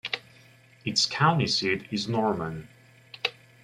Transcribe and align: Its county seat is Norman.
Its 0.83 1.05
county 1.05 1.45
seat 1.45 1.85
is 1.91 2.07
Norman. 2.07 2.67